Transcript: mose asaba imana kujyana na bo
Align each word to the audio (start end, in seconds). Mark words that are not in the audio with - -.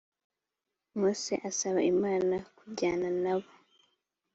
mose 0.99 1.33
asaba 1.49 1.79
imana 1.93 2.35
kujyana 2.57 3.07
na 3.23 3.33
bo 3.41 3.51